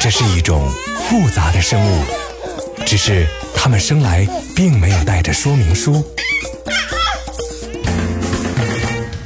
[0.00, 0.68] 这是一种
[1.08, 2.04] 复杂的生物，
[2.84, 3.24] 只是
[3.54, 6.04] 它们生来并没有带着说明书。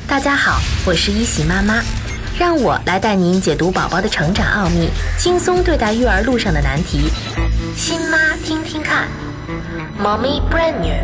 [0.07, 1.83] 大家好，我是一喜妈妈，
[2.39, 7.11] 让我来带您解读宝宝的成长奥秘，轻松对待育儿路上的难题。
[7.77, 9.09] 新妈听听看
[9.99, 10.95] ，Mommy brand new。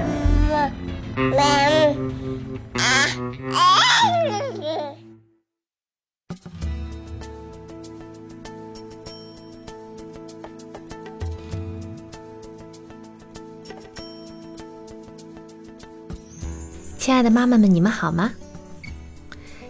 [16.98, 18.32] 亲爱的妈妈们，你们好吗？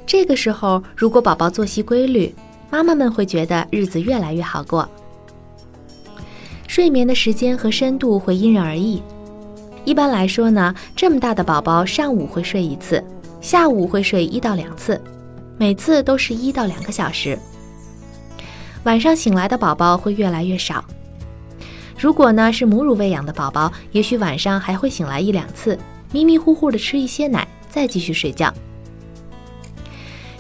[0.06, 2.34] 这个时候，如果宝宝作息规律，
[2.70, 4.88] 妈妈们会觉得日子越来越好过。
[6.68, 9.02] 睡眠的时间和深度会因人而异。
[9.84, 13.02] 一般来说呢，这么大的宝宝上午会睡一次，
[13.42, 14.98] 下午会睡一到两次，
[15.58, 17.36] 每次都是一到两个小时。
[18.84, 20.82] 晚上醒来的宝宝会越来越少。
[21.98, 25.76] 如果呢是母乳喂养的宝宝，也许晚上还会醒来一两次，
[26.12, 28.52] 迷迷糊糊的吃一些奶，再继续睡觉。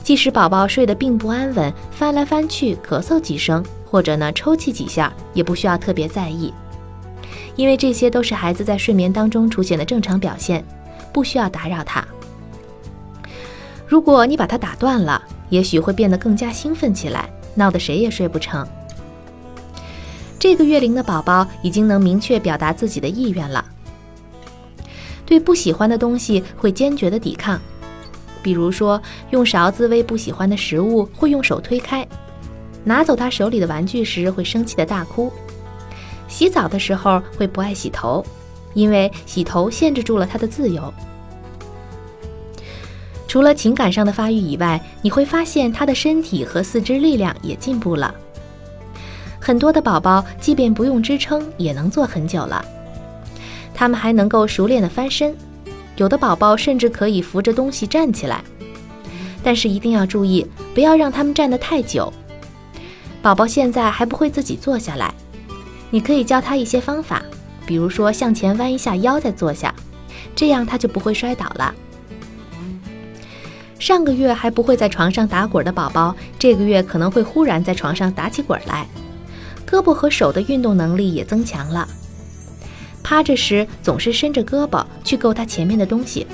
[0.04, 6.54] 即使宝宝睡得并不安稳，翻来翻去，咳嗽几声，或者呢抽泣几下，也不需要特别在意，
[7.56, 10.64] 因为这些都是孩子在睡眠当中出现的正常表现，
[11.12, 12.04] 不需要打扰他。
[13.92, 18.66] 如果你把他打断了，也许会变得更加兴奋起来，闹得谁也睡不成。
[20.38, 23.62] 这个月龄的宝宝已经能明确表达自己的意愿了，
[25.26, 27.60] 对不喜欢的东西会坚决的抵抗。
[28.42, 28.98] 比如说，
[29.28, 32.02] 用勺子喂不喜欢的食物，会用手推开；
[32.84, 35.30] 拿走他手里的玩具时，会生气的大哭；
[36.28, 38.24] 洗澡的时候会不爱洗头，
[38.72, 40.82] 因为洗头限制住了他的自由。
[43.32, 48.14] 除了情感上的发育以外，你会发现他的身体和四肢力量也进步了。
[49.40, 52.62] 很多的宝宝即便不用支撑，也能坐很久了。
[53.72, 55.34] 他们还能够熟练的翻身。
[55.96, 58.44] 有的宝宝甚至可以扶着东西站起来，
[59.42, 62.12] 但是一定要注意，不要让他们站得太久。
[63.22, 65.10] 宝宝现在还不会自己坐下来，
[65.88, 67.22] 你可以教他一些方法，
[67.64, 69.74] 比如说向前弯一下腰再坐下，
[70.36, 71.74] 这样他就不会摔倒了。
[73.82, 78.86] 上个月还不会在床上打滚的宝宝，这个月可能会忽然在床上打起滚来，
[79.68, 81.88] 胳膊和手的运动能力也增强了。
[83.02, 86.24] 趴着时总是伸着胳膊去够他前面的东西，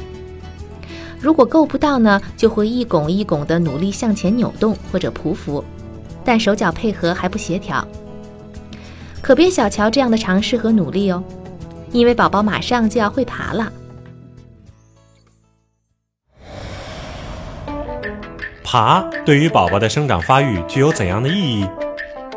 [1.19, 5.65] 如果够不到呢，就会一拱一拱地努力向前扭动或者匍匐，
[6.23, 7.83] 但手脚配合还不协调。
[9.23, 11.25] 可别小瞧这样的尝试和努力哦，
[11.93, 13.73] 因为宝宝马上就要会爬了。
[18.71, 21.67] 爬对于宝宝的生长发育具有怎样的意义？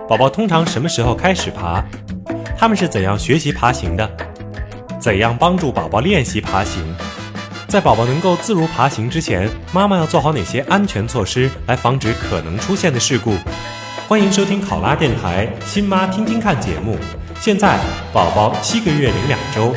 [0.08, 1.84] 宝宝通常什么时候开始爬？
[2.58, 4.10] 他们是怎样学习爬行的？
[4.98, 6.82] 怎样帮助宝宝练习爬行？
[7.68, 13.36] 在宝宝能够自如爬行之前，妈妈要做好哪些安全措施来防止可能出现的事故？
[14.08, 16.98] 欢迎收听考拉电台《新妈听听看》节目。
[17.42, 17.78] 现在
[18.14, 19.76] 宝宝七个月零两周。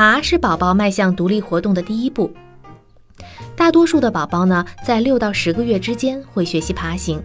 [0.00, 2.32] 爬是宝宝迈向独立活动的第一步。
[3.54, 7.22] 大多数的宝宝呢，在六到十个月之间会学习爬行。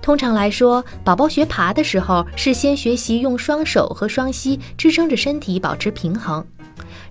[0.00, 6.42] 通常来说，宝宝学爬的时候是先学习用双手和双膝支撑着身体保持平衡，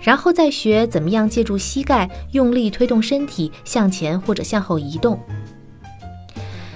[0.02, 5.20] 然后再学怎么样借助膝盖用力推动身体向前或者向后移动。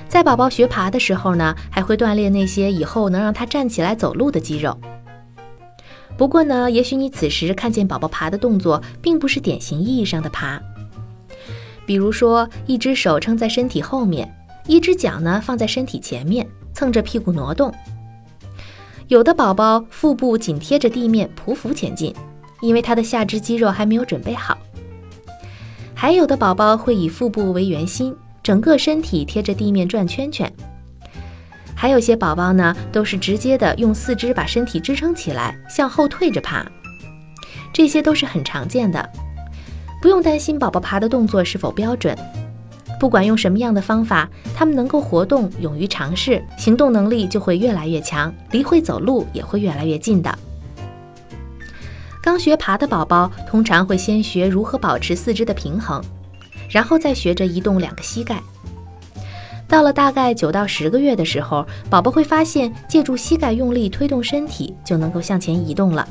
[0.08, 4.78] 在宝宝学爬的时候呢，还会锻炼那些以后能让他站起来走路的肌肉。
[6.18, 10.62] 不过呢，也许你此时看见宝宝爬的动作，并不是典型意义上的爬。
[11.86, 14.32] 比如说，一只手撑在身体后面，
[14.68, 17.74] 一只脚呢放在身体前面，蹭着屁股挪动。
[19.10, 22.16] 有的宝宝腹部紧贴着地面匍匐前进，
[22.62, 24.58] 因为他的下肢肌肉还没有准备好。
[25.94, 30.52] 还有的宝宝会以腹部为圆心，整个身体贴着地面转圈圈。
[31.84, 36.66] 还有些宝宝呢，都是直接的用四肢把身体支撑起来，向后退着爬。
[37.74, 39.10] 这些都是很常见的。
[40.02, 42.18] 不用担心宝宝爬的动作是否标准，
[43.02, 50.34] 不管用什么样的方法，他们能够活动、勇于尝试，行动能力就会越来越强，离会走路也会越来越近的。
[52.22, 56.02] 刚学爬的宝宝通常会先学如何保持四肢的平衡，
[56.70, 58.42] 然后再学着移动两个膝盖。
[59.74, 66.08] 到了大概九到十个月的时候，宝宝会发现借助膝盖用力推动身体就能够向前移动了。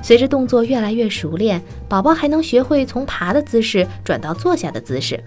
[0.00, 5.22] 随着动作越来越熟练，宝宝还能学会从爬的姿势转到坐下的姿势。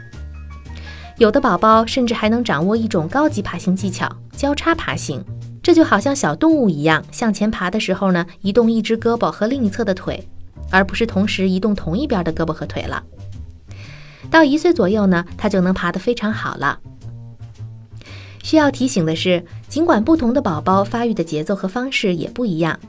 [1.19, 5.24] 有的宝宝甚至还能掌握一种高级爬行技巧——交叉爬行。
[5.62, 10.27] 这就好像小动物一样，向前爬的时候呢，移动一只胳膊和另一侧的腿，
[10.71, 13.03] 而不是同时移动同一边的胳膊和腿了。
[14.29, 16.79] 到一岁左右呢，他就能爬得非常好了。
[18.43, 22.79] 需要提醒的是，尽管不同的宝宝发育的节奏和方式也不一样。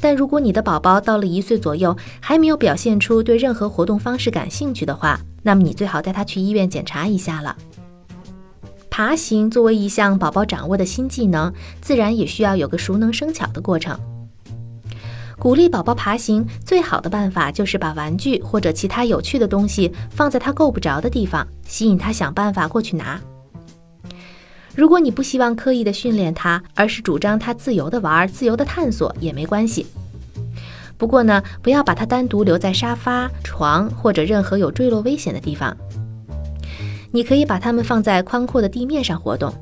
[0.00, 7.56] 但如果你的宝宝到了一岁左右还没有表现出对任何活动方式感兴趣的话，那么你最好带他去医院检查一下了。
[8.90, 13.98] 爬行作为一项宝宝掌握的新技能，自然也需要有个熟能生巧的过程。
[15.38, 23.20] 鼓励宝宝爬行最好的办法就是把玩具或者其他有趣的东西放在他够不着的地方，吸引他想办法过去拿。
[24.74, 29.86] 如果你不希望刻意的训练他，而是主张他自由的玩、自由的探索，也没关系。
[30.98, 35.76] 不过呢，不要把他单独留在沙发、床或者任何有坠落危险的地方。
[37.12, 39.52] 你可以把他们放在宽阔的地面上活动，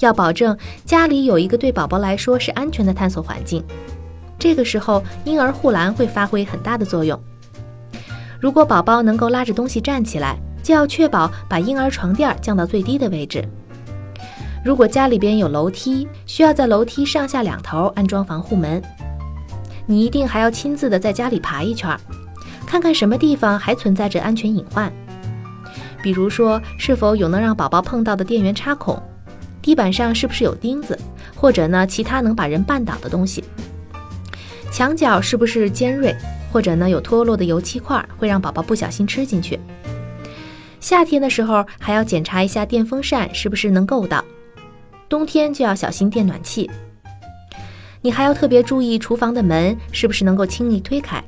[0.00, 3.62] 要保证家里有一个对宝宝来说是安全的探索环境。
[4.42, 7.16] 这个时候，婴儿护栏会发挥很大的作用。
[8.40, 13.48] 如果宝宝能够拉着东西站起来，就要确保把婴儿床垫降到最低的位置。
[14.64, 18.82] 如果家里边有楼梯，需要在楼梯上下两头安装防护门，
[19.86, 21.96] 你一定还要亲自的在家里爬一圈，
[22.66, 24.92] 看看什么地方还存在着安全隐患。
[26.02, 29.00] 比如说，是否有能让宝宝碰到的电源插孔，
[29.62, 30.98] 地板上是不是有钉子，
[31.36, 33.44] 或者呢其他能把人绊倒的东西，
[34.72, 36.16] 墙角是不是尖锐，
[36.50, 39.60] 或者呢有脱落的油漆块会让宝宝不小心吃进去。
[40.80, 44.24] 夏天的时候还要检查一下电风扇是不是能够到。
[45.10, 46.70] 冬天就要小心电暖气，
[48.00, 51.22] 你还要特别注意厨房的门是不是能够轻易推开，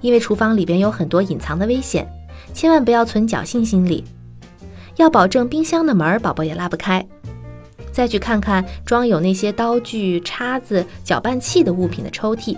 [0.00, 2.04] 因为厨房里边有很多隐藏的危险，
[2.52, 4.04] 千万不要存侥幸心理。
[4.96, 7.06] 要保证冰箱的门宝宝也拉不开。
[7.92, 12.56] 再去看看装有那些刀具、叉子、搅拌器的物品的抽屉，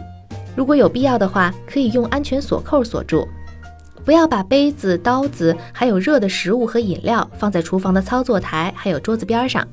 [0.57, 3.27] 如果有必要的话，可以用安全锁扣锁住。
[4.05, 9.67] 不要把杯子、刀子还有热的食物和饮料放在厨房的操作台还有桌子边上。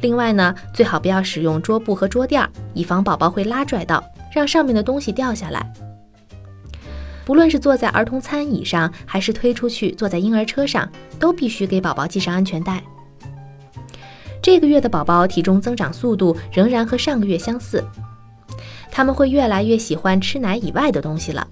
[0.00, 4.02] 另外呢，最好不要使用桌布和桌垫，以防宝宝会拉拽到，
[4.32, 5.72] 让上面的东西掉下来。
[7.24, 10.88] 不论是坐在儿童餐椅上，还是推出去坐在婴儿车上，
[11.18, 12.82] 都必须给宝宝系上安全带。
[14.42, 17.82] 这个月的宝宝体重增长速度仍然和上个月相似，
[18.92, 21.48] 他们会越来越喜欢吃奶以外的东西了。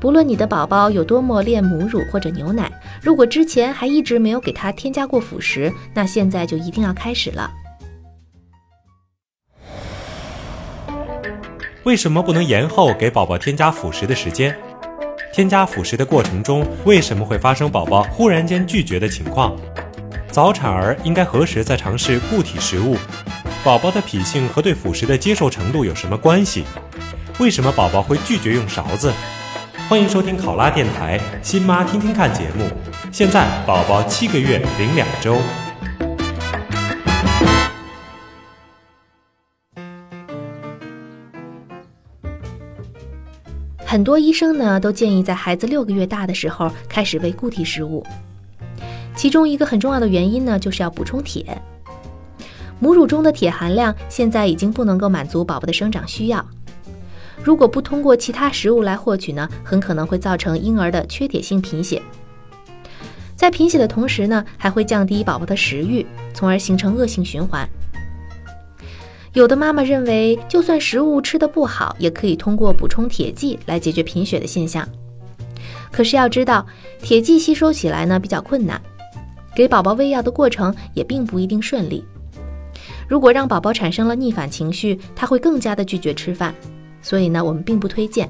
[0.00, 2.70] 不论你的宝宝有多么恋母乳或者牛奶，
[3.02, 7.50] 如果之前还一直没有给他添加过辅食，那现在就一定要开始了。
[11.84, 14.56] 为什么不能延后给宝宝添加辅食的时间？
[15.32, 19.54] 添加辅食的过程中，为什么会发生宝宝忽然间拒绝的情况？
[20.30, 22.96] 早产儿应该何时再尝试固体食物？
[23.64, 26.64] 宝宝的脾性和对辅食的接受程度有什么关系？
[27.40, 29.12] 为什么宝宝会拒绝用勺子？
[29.88, 32.70] 欢迎收听考拉电台新妈听听看节目。
[33.10, 35.36] 现在宝宝七个月零两周。
[43.84, 48.06] 很多医生呢都建议在孩子六个月大的时候开始喂固体食物，
[49.16, 51.60] 其中一个很重要的原因呢就是要补充铁。
[52.80, 56.44] 母乳中的铁含量现在已经不能够满足宝宝的生长需要。
[57.42, 62.02] 如果不通过其他食物来获取呢，很可能会造成婴儿的缺铁性贫血。
[63.36, 66.04] 在贫血的同时呢，还会降低宝宝的食欲，
[66.34, 67.68] 从而形成恶性循环。
[69.32, 74.86] 有的妈妈认为，就算食物吃得不好，也可以通过补充铁剂来解决贫血的现象。
[75.92, 76.66] 可是要知道，
[77.00, 78.80] 铁剂吸收起来呢比较困难，
[79.54, 82.04] 给宝宝喂药的过程也并不一定顺利。
[83.08, 86.54] 如果让宝宝产生了逆反情绪，他会更加的拒绝吃饭。
[87.00, 88.28] 所以呢，我们并不推荐。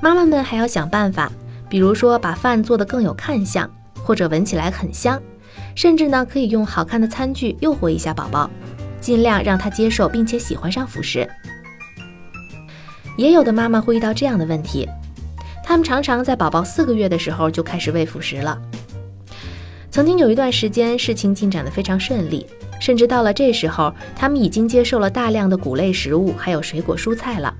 [0.00, 1.30] 妈妈们还要想办法，
[1.68, 3.70] 比如说把饭做得更有看相，
[4.02, 5.20] 或者闻起来很香，
[5.74, 8.48] 甚至呢可以用好看的餐具诱惑一下宝宝，
[9.00, 11.28] 尽量让他接受并且喜欢上辅食。
[13.16, 14.88] 也有的妈妈会遇到这样的问题，
[15.62, 18.60] 他们常常在宝宝四个月的时候就开始喂辅食了。
[19.90, 22.46] 曾经有一段时间，事情进展得非常顺利。
[22.80, 27.52] 甚至到了这时候，他们已经接受了大量的谷类食物，还有水果蔬菜了。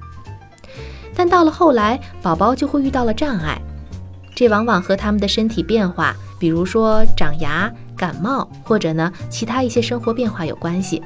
[1.14, 3.60] 但到了后来，宝宝就会遇到了障碍，
[4.34, 11.02] 这往往和他们的身体变化，比如说长牙、感冒或者呢其他一些生活变化有关系，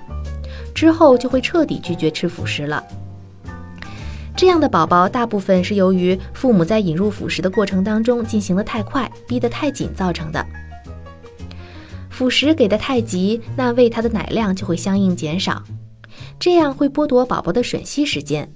[0.74, 2.82] 之后就会彻底拒绝吃辅食了。
[4.34, 10.44] 这样的宝宝大部分是由于父母在引入辅食的过程当中进行的太快，逼得太紧造成的。
[12.10, 15.62] 辅食给的太急，那喂他的奶量就会相应减少，
[16.38, 18.50] 这样会剥夺宝宝的吮吸时间。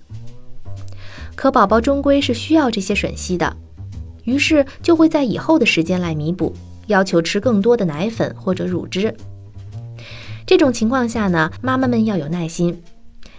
[1.35, 3.56] 可宝宝终归是需要这些吮吸的，
[4.25, 6.54] 于是就会在以后的时间来弥补，
[6.88, 9.14] 要求吃更多的奶粉或者乳汁。
[10.44, 12.82] 这种情况下呢，妈妈们要有耐心，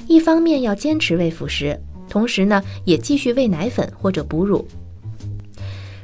[0.08, 1.80] 一方面要坚持喂辅食，
[2.10, 4.66] 同时呢也继续喂奶粉或者哺乳。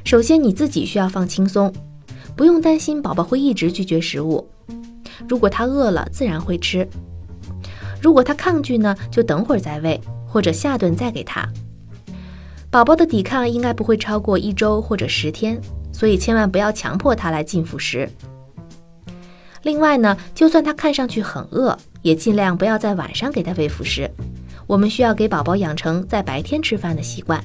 [0.04, 1.72] 首先你自己需要放轻松。
[2.36, 4.48] 不用担心宝宝会一直拒绝食物，
[5.28, 6.86] 如果他饿了，自然会吃；
[8.00, 11.46] 如果他抗拒呢，就等会儿再喂，或者下顿再给他。
[12.70, 15.60] 宝宝的抵抗应该不会超过一周或者十天，
[15.92, 18.08] 所以千万不要强迫他来进辅食。
[19.62, 24.10] 另外呢，就算他看上去很饿，也尽量不要在晚上给他喂辅食。
[24.66, 27.44] 我们需要给宝宝养成在白天吃饭的习惯。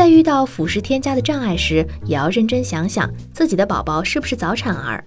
[0.00, 5.04] 在遇到辅食添加的障碍时，也要认真想想自己的宝宝是不是早产儿。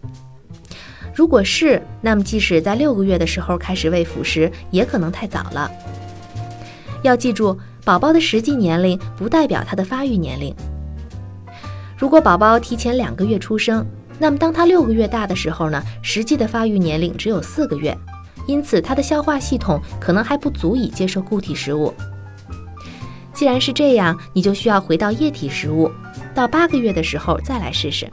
[1.15, 5.71] 如果是，那么即使在六个月的时候开始喂辅食，也可能太早了。
[7.01, 10.55] 要记住，宝宝的实际年龄不代表他的发育年龄。
[11.97, 13.83] 如果宝宝提前两个月出生，
[14.19, 17.97] 那么当他六个月大的时候呢，实际的发育年龄只有四个月，
[18.45, 21.91] 因此他的消化系统可能还不足以接受固体食物。
[23.33, 25.91] 既然是这样，你就需要回到液体食物，
[26.35, 28.07] 到八个月的时候再来试试。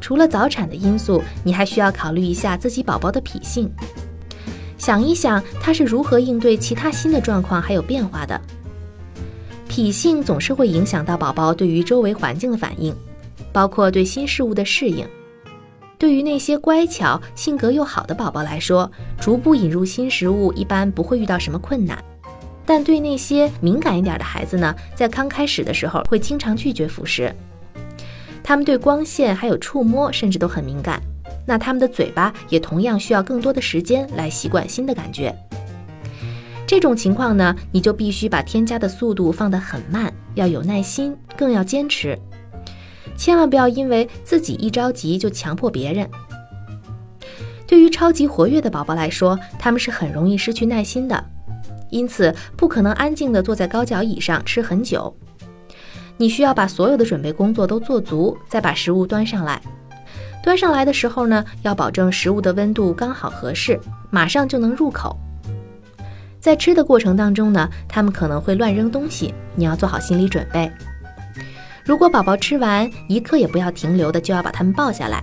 [0.00, 3.70] 除了早产的因素，你还需要考虑一下自己宝宝的脾性，
[4.78, 8.40] 想一想他是如何应对其他新的状况还有变化的。
[9.68, 12.94] 脾性总是会影响到宝宝对于周围环境的反应，
[13.52, 15.06] 包括对新事物的适应。
[15.98, 21.96] 对于那些乖巧、性格又好的宝宝来说，逐步引入新食物一般不会遇到什么困难。
[22.64, 27.34] 但对那些敏感一点的孩子呢，在刚开始的时候会经常拒绝辅食。
[28.42, 31.00] 他们对光线还有触摸甚至都很敏感，
[31.46, 35.34] 那他们的嘴巴也同样需要更多的时间来习惯新的感觉。
[36.66, 42.18] 这种情况呢，你就必须把添加的速度放得很慢，要有耐心，更要坚持。
[43.16, 46.08] 千万不要因为自己一着急就强迫别人。
[47.66, 51.24] 对于超级活跃的宝宝来说，他们是很容易失去耐心的。
[51.92, 55.14] 因此，不可能安静地坐在高脚椅上吃很久。
[56.16, 59.60] 你需要把所有的准备工作都做足，再把食物端上来。
[60.42, 63.78] 端上来的时候呢，要保证食物的温度刚好合适，
[64.10, 65.14] 马上就能入口。
[66.40, 70.72] 在吃的过程当中呢，他们可能会乱扔东西，你要做好心理准备。
[71.84, 75.22] 如果宝宝吃完一刻也不要停留的，就要把他们抱下来。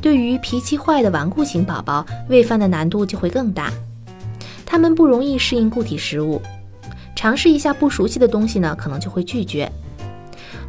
[0.00, 3.72] 对于脾气坏的顽固型宝宝，喂饭的难度就会更大。
[4.72, 6.40] 他们不容易适应固体食物，
[7.14, 9.70] 尝试一下不熟悉的东西呢，可能就会拒绝。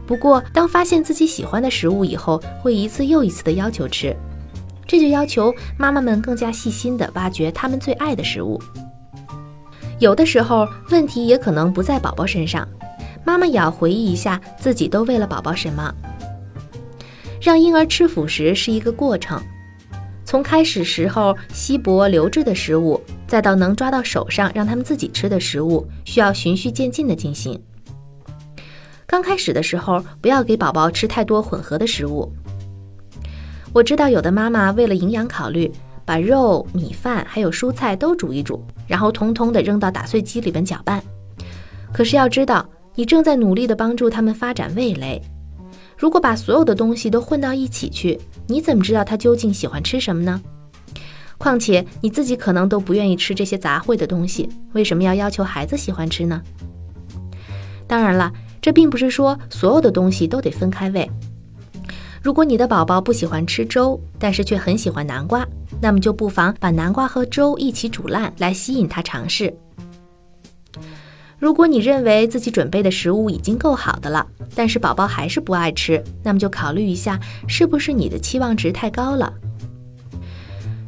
[0.05, 4.13] 不过，当发现自己喜欢的食物以后，会一次又一次的要求吃，
[4.85, 8.61] 这就要求妈妈们更加细心的挖掘他们最爱的食物。
[9.99, 12.67] 有的时候，问题也可能不在宝宝身上，
[13.23, 15.95] 妈妈也要回忆一下自己都喂了宝宝什么。
[17.39, 19.41] 让婴儿吃辅食是一个过程。
[20.25, 22.99] 从开始时候稀薄流质的食物，
[23.33, 27.59] 再到能抓到手上让他们自己吃的食物，需要循序渐进的进行。
[29.07, 32.31] 刚开始的时候，不要给宝宝吃太多混合的食物。
[33.73, 35.71] 我知道有的妈妈为了营养考虑，
[36.05, 41.01] 把肉、米饭还有蔬菜都煮一煮，然后通通的扔到打碎机里边搅拌。
[41.91, 42.63] 可是要知道，
[42.93, 45.19] 你正在努力的帮助他们发展味蕾。
[45.97, 50.39] 如果把所有的东西都混到一起去，你怎么知道他究竟喜欢吃什么呢？
[51.43, 56.41] 况且你自己可能都不愿意吃这些杂烩的东西，为什么要要求孩子喜欢吃呢？
[57.85, 58.31] 当然了，
[58.61, 61.11] 这并不是说所有的东西都得分开喂。
[62.21, 65.45] 如果你的宝宝不喜欢吃粥，但是却很喜欢南瓜，
[65.81, 69.53] 那么就不妨把南瓜和粥一起煮烂，来吸引他尝试。
[71.37, 77.19] 如果你认为自己准备的食物已经够好的了，但是宝宝还是不爱吃，那么就考虑一下，
[77.49, 79.33] 是不是你的期望值太高了？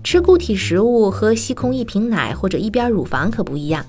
[0.05, 3.83] 吃固体食物和吸空一瓶奶或者一边乳房可不一样。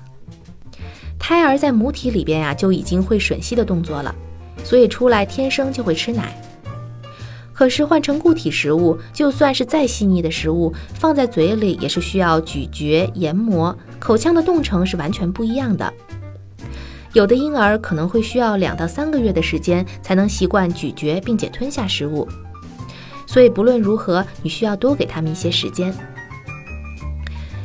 [1.19, 4.15] 胎儿在母体里边呀就已经会吮吸的动作了，
[4.63, 6.35] 所以出来天生就会吃奶。
[7.53, 15.93] 可是换成固体食物，就算是再细腻的食物，放在嘴里也是需要咀嚼、研磨，口腔的动程是完全不一样的。
[17.13, 22.27] 有的婴儿可能会需要两到三个月的时间才能习惯咀嚼并且吞下食物，
[23.27, 25.93] 所以不论如何，你需要多给他们一些时间。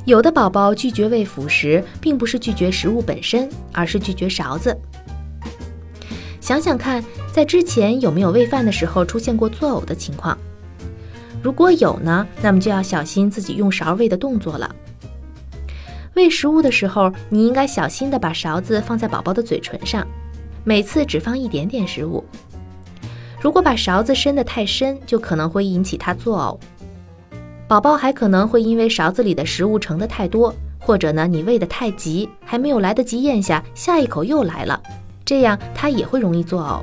[0.04, 4.76] 有的宝宝拒绝喂辅食，并不是拒绝食物本身，而是拒绝勺子。
[6.40, 7.02] 想想看，
[7.32, 10.36] 在之前有没有喂饭的时候出现过作呕的情况？
[11.40, 14.74] 如果有呢，那么就要小心自己用勺喂的动作了。
[16.14, 20.06] 喂食物的时候，你应该小心地把勺子放在宝宝的嘴唇上，
[20.64, 22.24] 每次只放一点点食物。
[23.42, 26.56] 如果把勺子伸得太深，就可能会引起他作呕。
[27.66, 34.80] 宝宝还可能会因为勺子里的食物盛得太多，或者呢你喂得太急，还没有来得及咽下，下一口又来了，
[35.24, 36.82] 这样他也会容易作呕。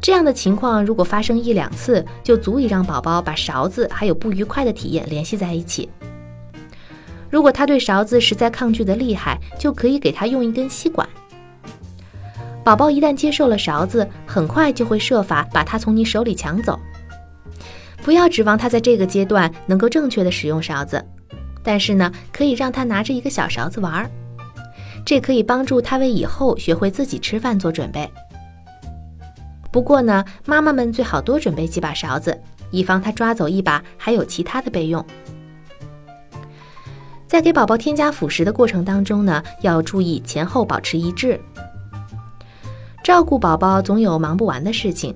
[0.00, 5.88] 这样的情况如果发生一两次，就足以让宝宝把勺子还有不愉快的体验联系在一起。
[7.28, 11.08] 如果他对勺子实在抗拒的厉害，就可以给他用一根吸管。
[12.66, 16.76] 宝宝一旦接受了勺子，很快就会设法把它从你手里抢走。
[18.02, 21.00] 不要指望他在这个阶段能够正确的使用勺子，
[21.62, 24.10] 但是呢，可以让他拿着一个小勺子玩儿，
[25.04, 28.10] 这可以帮助他为以后学会自己吃饭做准备。
[29.70, 32.36] 不过呢，妈妈们最好多准备几把勺子，
[32.72, 35.06] 以防他抓走一把还有其他的备用。
[37.28, 41.40] 在给宝宝添加辅食的过程当中呢，要注意前后保持一致。
[43.06, 45.14] 照顾宝宝总有忙不完的事情。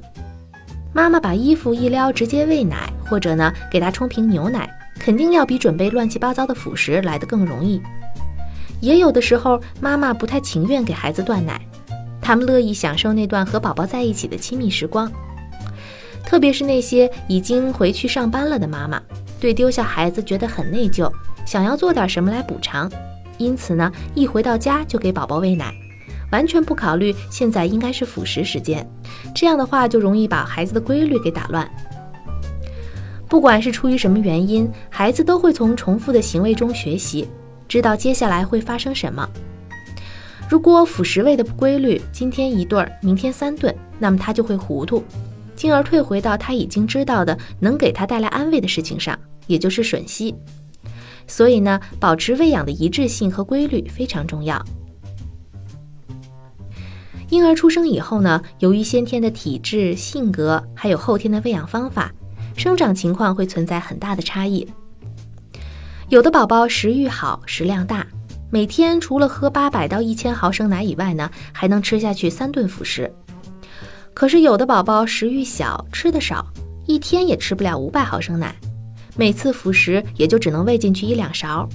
[0.92, 7.82] 妈妈把衣服一撩，直接喂奶，或者呢给他冲瓶牛奶，肯定要比准备乱七八糟的辅食来得更容易。
[8.78, 11.60] 也有的时候，妈妈不太情愿给孩子断奶，
[12.22, 15.10] 他们乐意享受那段和宝宝在一起的亲密时光。
[16.24, 19.02] 特别是那些已经回去上班了的妈妈，
[19.40, 21.10] 对丢下孩子觉得很内疚，
[21.44, 22.88] 想要做点什么来补偿，
[23.36, 25.74] 因此呢，一回到家就给宝宝喂奶。
[26.30, 28.86] 完全不考虑现在应该是辅食时间，
[29.34, 31.68] 这样的话就容易把孩子的规律给打乱。
[33.28, 37.28] 不管是出于什么原因，孩子都会从重复的行为中学习，
[37.68, 39.28] 知道接下来会发生什么。
[40.48, 45.04] 如果辅食喂的不规律，今天一顿，明天三顿，那么他就会糊涂，
[45.54, 50.34] 进而退回到他已经知道的能给他带来安慰的事情上，也就是吮吸。
[51.28, 54.60] 所以呢，保持喂养的一致性和规律非常重要。
[57.30, 62.12] 婴儿出生以后呢，由于先天的体质、性格，还有后天的喂养方法，
[62.56, 64.66] 生长情况会存在很大的差异。
[66.08, 68.04] 有的宝宝食欲好、食量大，
[68.50, 73.10] 每天除了喝八百到一千毫升奶以外呢，还能吃下去三顿辅食。
[74.12, 76.44] 可是有的宝宝食欲小、吃的少，
[76.84, 78.52] 一天也吃不了五百毫升奶，
[79.16, 81.68] 每次辅食也就只能喂进去一两勺。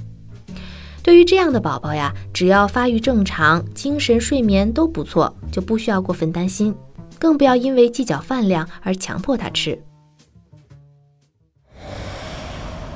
[1.05, 6.75] 对于这样的宝宝呀，只要发育正常、精神睡眠都不错，就不需要过分担心，
[7.19, 9.79] 更不要因为计较饭量而强迫他吃。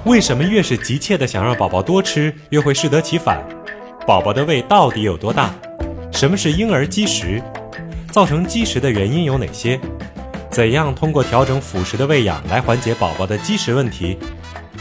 [0.06, 3.48] 为什么越是急切的想让宝宝多吃，越会适得其反？
[4.08, 5.54] 宝宝的胃到底有多大？
[6.12, 7.40] 什么是婴儿积食？
[8.12, 9.80] 造成积食的原因有哪些？
[10.50, 14.18] 怎样通过调整辅食的喂养来缓解宝宝的积食问题？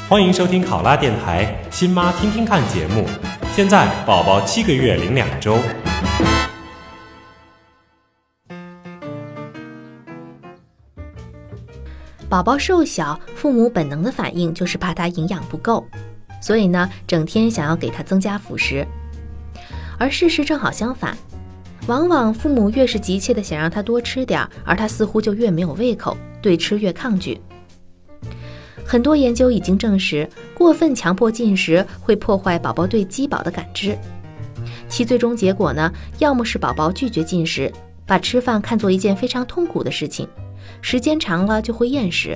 [0.06, 3.06] 欢迎收听考拉电台《新妈听听看》节目。
[3.54, 5.58] 现在宝宝七个月零两周，
[12.28, 15.86] 宝宝瘦小，父母本能的反应就是怕他营养不够，
[16.42, 18.86] 所以呢，整天想要给他增加辅食。
[19.98, 21.16] 而事实正好相反，
[21.86, 27.40] 往往父母越是急切的想让他多吃点儿，而他似乎就越没有胃口，对吃越抗拒。
[28.90, 33.94] 很多研究已经证实，过分强迫进食会破坏宝宝对饥饱的感知，
[34.88, 37.70] 其最终结果呢，要么是宝宝拒绝进食，
[38.06, 40.26] 把吃饭看作一件非常痛苦的事情，
[40.80, 42.34] 时间长了就会厌食；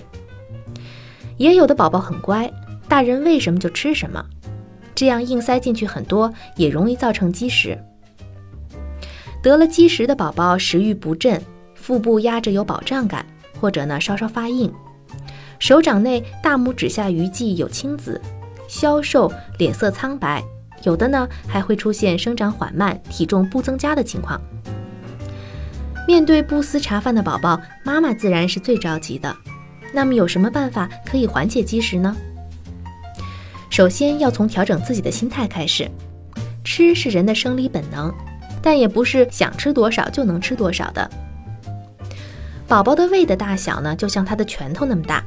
[1.39, 2.53] 也有的宝宝很乖，
[2.87, 4.23] 大人喂什么就吃什么，
[4.95, 7.79] 这样硬塞进去很多，也容易造成积食。
[9.43, 11.43] 得了积食的宝宝，食欲不振，
[11.75, 13.25] 腹部压着有饱胀感，
[13.59, 14.71] 或者呢稍稍发硬。
[15.63, 18.21] 手掌内大拇指下鱼际有青紫，
[18.67, 20.43] 消瘦，脸色苍白，
[20.83, 24.43] 有的呢还会出现生长缓慢、体重不增加的情况。
[26.05, 29.33] 面对不思茶饭的宝宝，妈妈自然是最着急的。
[29.95, 32.13] 那么有什么办法可以缓解积食呢？
[33.71, 35.89] 首先要从调整自己的心态开始。
[36.65, 38.13] 吃是人的生理本能，
[38.61, 41.09] 但也不是想吃多少就能吃多少的。
[42.67, 45.25] 宝宝的胃的大小呢，就像他的拳头那么大。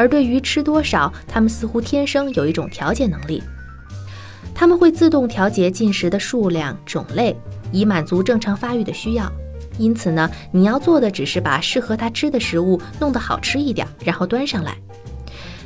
[0.00, 3.42] 而对于吃多少，他们似乎天生有一种调节能力，
[4.54, 7.36] 他们会自动调节进食的数量、种类，
[7.70, 9.30] 以满足正常发育的需要。
[9.76, 14.74] 因此呢，你要做的只是把适合他吃的食物弄得好吃一点，然后端上来。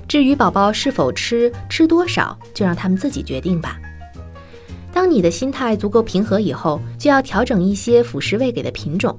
[0.09, 3.79] 至于宝宝是否吃，吃多少，就让他们自己决定吧。
[4.93, 9.17] 当你的心态足够平和以后，就要调整一些辅食喂给的品种，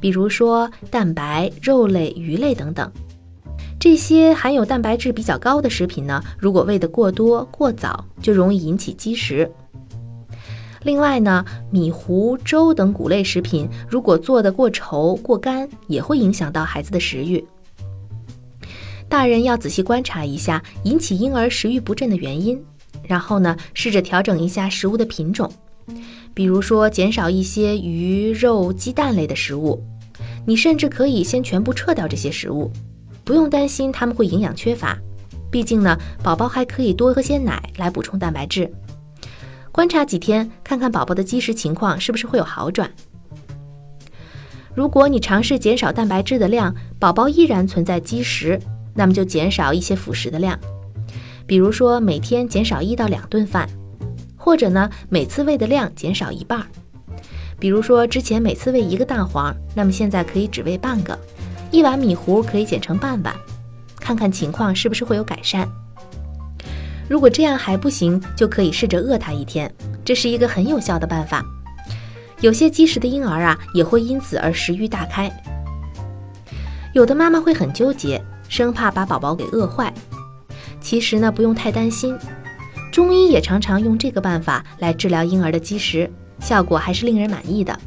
[0.00, 2.90] 比如说蛋白、肉类、鱼类等等。
[3.78, 9.50] 这些含有蛋白质比较高的食品呢，如果喂得过多、过早，就容易引起积食。
[10.82, 17.44] 另外呢，米糊、粥等谷类食品如果做得过稠、过干，也会影响到孩子的食欲。
[19.08, 22.60] 大人要仔细观察一下引起婴儿食欲不振的原因，
[23.04, 25.50] 然后呢，试着调整一下食物的品种，
[26.34, 29.80] 比如说减少一些鱼肉、鸡蛋类的食物。
[30.44, 32.70] 你甚至可以先全部撤掉这些食物，
[33.26, 34.96] 不用担心他们会营养缺乏。
[35.50, 38.72] 毕竟呢，宝宝还可以多喝些奶来补充蛋白质。
[39.72, 42.90] 观察几天，看看宝宝的积食情况是不是会有好转。
[44.74, 48.60] 如果你尝试减少蛋白质的量，宝宝依然存在积食，
[48.94, 50.58] 那么就减少一些辅食的量，
[51.46, 53.68] 比如说每天减少一到两顿饭，
[54.36, 56.66] 或者呢每次喂的量减少一半儿。
[57.58, 61.18] 比如说之前每次喂一个蛋黄，那么现在可以只喂半个，
[61.70, 63.34] 一碗米糊可以减成半碗，
[64.00, 65.68] 看看情况是不是会有改善。
[67.08, 69.72] 如果这样还不行，就可以试着饿他一天，
[70.04, 71.44] 这是一个很有效的办法。
[72.40, 75.30] 有些积食的婴儿啊，也会因此而食欲大开。
[76.92, 79.92] 有的妈妈会很纠结，生怕把宝宝给饿坏。
[80.80, 82.16] 其实呢，不用太担心。
[82.92, 87.78] 中医也常常用这个办法来治疗婴儿的积食，效果还是令人满意的。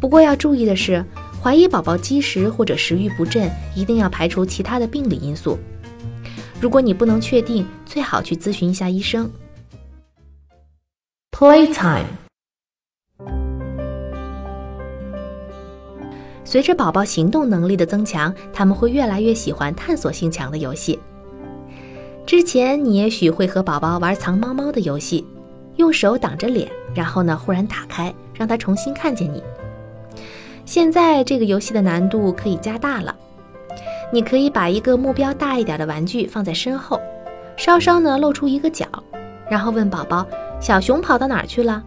[0.00, 1.04] 不过要注意的是，
[1.42, 5.58] 怀疑宝宝积食或者食欲不振，一定要排除其他的病理因素。
[6.60, 9.28] 如果你不能确定，最好去咨询一下医生。
[11.32, 12.04] Playtime。
[16.44, 21.00] 随着宝宝行动能力的增强，他们会越来越喜欢探索性强的游戏。
[22.24, 25.26] 之前你也许会和宝宝玩藏猫猫的游戏，
[25.74, 29.42] 用手挡着脸，然后呢忽然打开，让他重新看见你。
[30.64, 33.14] 现在这个游戏的难度可以加大了。
[34.12, 37.00] 你可以把一个目标大一点的玩具放在身后，
[37.56, 38.86] 稍稍呢露出一个角，
[39.48, 40.26] 然后问宝宝
[40.60, 41.82] ：“小熊跑到哪儿去了？”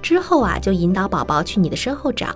[0.00, 2.28] 之后啊，就引导宝宝去你的身后找，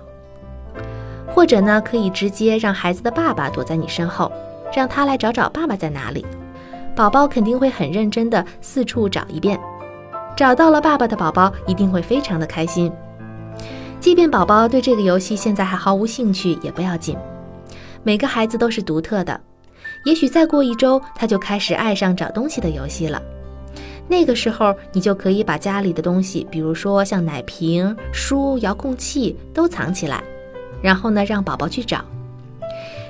[1.27, 4.31] 或者呢，可以直接让孩子的爸爸躲在你身后，
[4.75, 6.25] 让他来找找爸爸在哪里。
[6.95, 9.59] 宝宝肯定会很认真的四处找一遍，
[10.37, 12.91] 找到了爸爸的宝宝一定会非常的开心。
[14.03, 17.15] 即便宝宝对这个游戏现在还毫无兴趣，也不要紧。
[18.03, 19.39] 每个孩子都是独特的，
[20.03, 23.21] 也许再过一周，他就开始爱上找东西的游戏了。
[24.09, 30.21] 那个时候，你就可以把家里的东西，比如说像奶瓶、书、遥控器都藏起来，
[30.81, 32.03] 然后呢，让宝宝去找。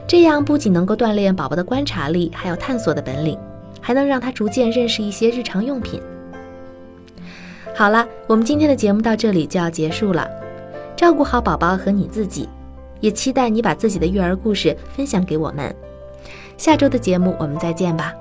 [0.06, 3.36] 这样不仅能够锻炼宝宝的观察力，还有探索的本领，
[3.82, 6.00] 还能让他逐渐认识一些日常用品。
[7.74, 10.30] 好了，我们今天的节目到这里就要结束了。
[11.04, 12.48] 照顾好宝宝和你自己。
[13.02, 15.76] 也期待你把自己的育儿故事分享给我们。
[16.56, 18.14] 下周的节目我们再见吧。